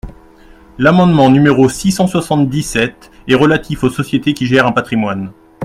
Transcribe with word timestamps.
L’amendement 0.79 1.29
numéro 1.29 1.69
six 1.69 1.91
cent 1.91 2.07
soixante-dix-sept 2.07 3.11
est 3.27 3.35
relatif 3.35 3.83
aux 3.83 3.91
sociétés 3.91 4.33
qui 4.33 4.47
gèrent 4.47 4.65
un 4.65 4.71
patrimoine. 4.71 5.31